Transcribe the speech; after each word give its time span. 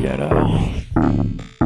Yeah. 0.00 1.59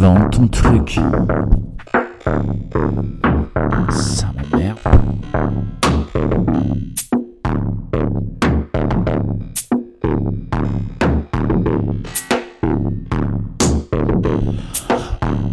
Vends 0.00 0.30
ton 0.30 0.48
truc. 0.48 0.98
Ça 3.90 4.28
m'emmerde. 4.32 4.78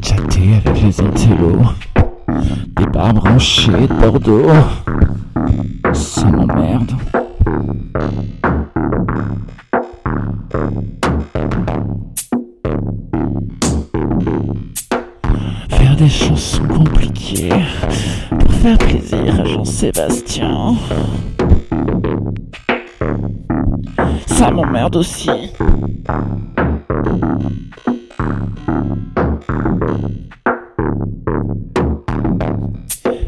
Chatter 0.01 0.61
avec 0.65 0.81
les 0.81 1.01
intellos. 1.01 1.61
Des 2.77 2.85
bars 2.85 3.13
branchés 3.13 3.71
de 3.73 3.99
Bordeaux. 3.99 4.47
Ça 5.91 6.25
m'emmerde. 6.25 6.56
Des 15.97 16.09
chansons 16.09 16.67
compliquées 16.67 17.49
pour 18.29 18.51
faire 18.53 18.77
plaisir 18.77 19.39
à 19.39 19.45
Jean-Sébastien. 19.45 20.75
Ça 24.27 24.51
m'emmerde 24.51 24.97
aussi. 24.97 25.29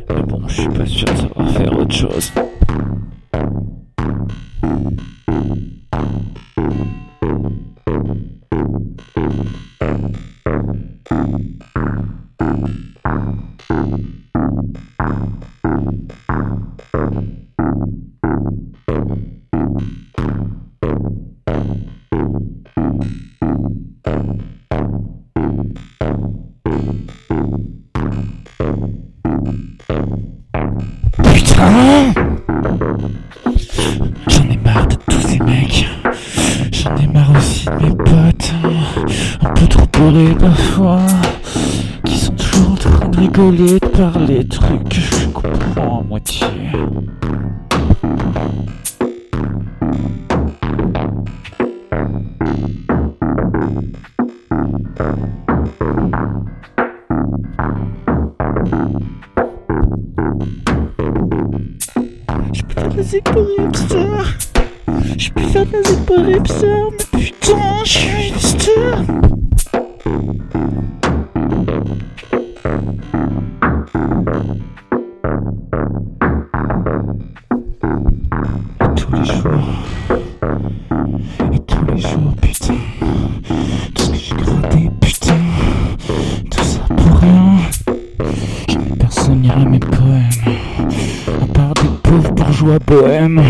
Mais 0.08 0.24
bon, 0.28 0.42
je 0.48 0.62
suis 0.62 0.70
pas 0.70 0.86
sûr 0.86 1.08
de 1.08 1.18
savoir 1.18 1.50
faire 1.50 1.74
autre 1.74 1.96
chose. 1.96 2.32
Putain 12.40 14.19
rigoler, 43.20 43.80
de 43.80 43.88
parler 43.88 44.44
de 44.46 44.50
trucs 44.50 44.94
je 44.94 45.28
comprends 45.28 46.00
à 46.00 46.04
moitié. 46.04 46.48
Je 62.54 62.62
peux 62.64 62.74
faire 62.74 62.90
de 62.90 62.90
la 62.90 62.96
musique 62.96 63.24
pour 63.26 63.46
hipster. 63.58 64.08
Je 65.18 65.30
peux 65.32 65.42
faire 65.42 65.66
de 65.66 65.72
la 65.72 65.78
musique 65.78 66.06
pour 66.06 66.30
hipster, 66.30 67.09
tous 78.96 79.12
les 79.14 79.26
jours. 79.26 79.70
Et 81.54 81.60
tous 81.60 81.86
les 81.86 81.98
jours, 81.98 82.36
putain. 82.42 82.76
Tout 83.96 84.04
ce 84.04 84.10
que 84.12 84.18
j'ai 84.18 84.36
gratté, 84.36 84.90
putain. 85.02 85.36
Tout 86.52 86.64
ça 86.64 86.82
pour 86.96 87.20
rien. 87.20 87.58
Personne 89.00 89.42
n'ira 89.42 89.66
mes 89.66 89.80
poèmes. 89.80 90.30
À 91.42 91.46
part 91.54 91.74
des 91.76 91.90
pauvres 92.04 92.32
bourgeois 92.34 92.80
bohèmes. 92.86 93.42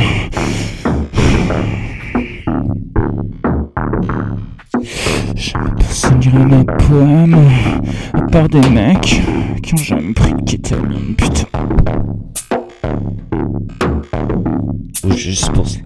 Des 8.47 8.69
mecs 8.69 9.21
qui 9.61 9.73
ont 9.73 9.77
jamais 9.77 10.13
pris 10.13 10.33
de 10.33 10.41
kétamine, 10.43 11.15
putain. 11.15 11.47
Ou 15.03 15.11
juste 15.11 15.51
pour 15.51 15.67
ça. 15.67 15.79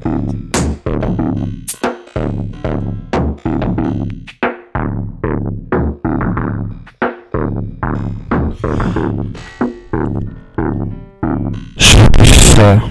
Je 11.78 11.96
peux 11.96 12.12
plus 12.18 12.28
faire. 12.28 12.90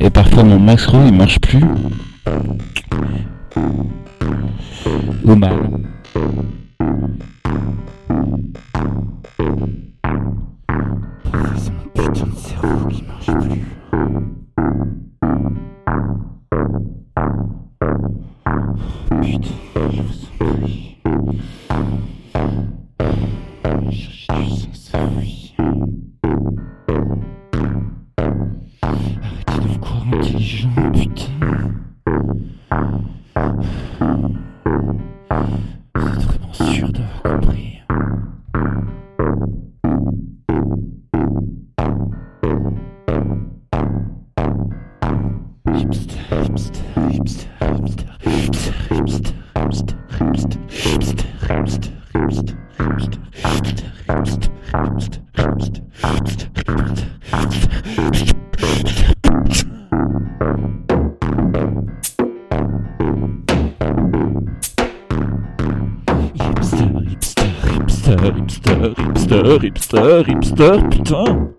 Et 0.00 0.10
parfois 0.10 0.44
mon 0.44 0.60
macro 0.60 0.98
il 1.04 1.14
marche 1.14 1.40
plus. 1.40 1.64
Ou 5.24 5.34
mal. 5.34 5.73
hamster, 46.94 48.02
hamster, 48.20 48.72
hamster, 48.88 49.36
hamster, 50.18 50.58
hamster, 51.42 51.92
hamster. 52.12 52.63
Hipster, 52.76 53.20
hipster, 68.34 68.94
hipster, 68.96 69.60
hipster, 69.60 70.24
hipster, 70.24 70.90
putain 70.90 71.54